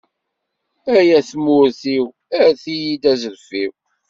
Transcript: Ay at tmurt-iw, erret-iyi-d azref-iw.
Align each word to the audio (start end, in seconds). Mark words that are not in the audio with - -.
Ay 0.95 1.09
at 1.17 1.27
tmurt-iw, 1.31 2.05
erret-iyi-d 2.39 3.03
azref-iw. 3.11 3.71